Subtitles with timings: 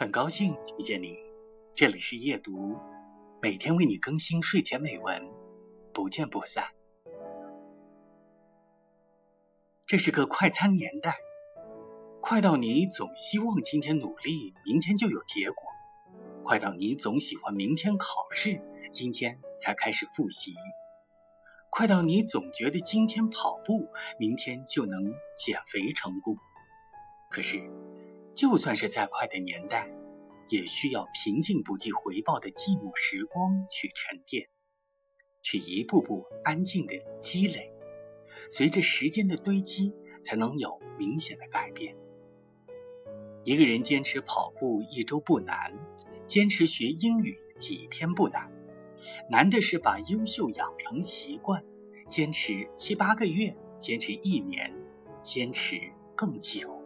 [0.00, 1.14] 很高兴遇见你，
[1.74, 2.74] 这里是夜读，
[3.42, 5.30] 每天为你更新睡前美文，
[5.92, 6.64] 不见不散。
[9.86, 11.18] 这是个快餐年代，
[12.22, 15.66] 快到你总希望今天努力，明天就有结果；
[16.42, 18.58] 快到你总喜欢明天考试，
[18.90, 20.52] 今天才开始复习；
[21.68, 23.86] 快到你总觉得今天跑步，
[24.18, 26.38] 明天就能减肥成功。
[27.30, 27.60] 可是。
[28.34, 29.90] 就算是再快的年代，
[30.48, 34.48] 也需要平静不计回报的寂寞时光去沉淀，
[35.42, 37.70] 去一步步安静的积累。
[38.50, 39.92] 随着时间的堆积，
[40.24, 41.94] 才能有明显的改变。
[43.44, 45.72] 一个人坚持跑步一周不难，
[46.26, 48.50] 坚持学英语几天不难，
[49.28, 51.62] 难的是把优秀养成习惯，
[52.08, 54.72] 坚持七八个月，坚持一年，
[55.22, 55.80] 坚持
[56.16, 56.79] 更久。